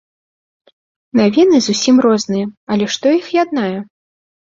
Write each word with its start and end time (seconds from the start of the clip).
Навіны 1.19 1.59
зусім 1.67 1.95
розныя, 2.05 2.45
але 2.77 2.85
што 2.95 3.05
іх 3.19 3.25
яднае? 3.43 3.75